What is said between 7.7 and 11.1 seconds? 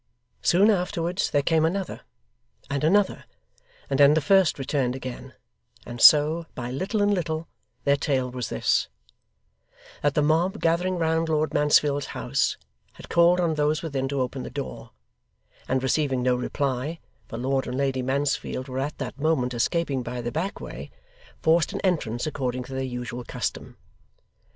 their tale was this: That the mob gathering